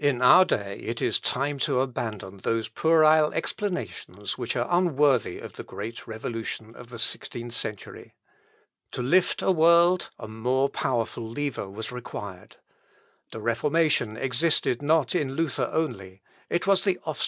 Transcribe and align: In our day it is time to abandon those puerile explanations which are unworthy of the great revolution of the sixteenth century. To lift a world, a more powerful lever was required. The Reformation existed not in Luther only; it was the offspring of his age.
In 0.00 0.22
our 0.22 0.44
day 0.44 0.78
it 0.80 1.00
is 1.00 1.20
time 1.20 1.60
to 1.60 1.78
abandon 1.78 2.38
those 2.38 2.68
puerile 2.68 3.32
explanations 3.32 4.36
which 4.36 4.56
are 4.56 4.66
unworthy 4.68 5.38
of 5.38 5.52
the 5.52 5.62
great 5.62 6.04
revolution 6.04 6.74
of 6.74 6.88
the 6.88 6.98
sixteenth 6.98 7.52
century. 7.54 8.12
To 8.90 9.02
lift 9.02 9.40
a 9.40 9.52
world, 9.52 10.10
a 10.18 10.26
more 10.26 10.68
powerful 10.68 11.28
lever 11.30 11.68
was 11.70 11.92
required. 11.92 12.56
The 13.30 13.38
Reformation 13.40 14.16
existed 14.16 14.82
not 14.82 15.14
in 15.14 15.36
Luther 15.36 15.70
only; 15.72 16.22
it 16.50 16.66
was 16.66 16.82
the 16.82 16.94
offspring 17.04 17.06
of 17.06 17.18
his 17.18 17.22
age. 17.24 17.26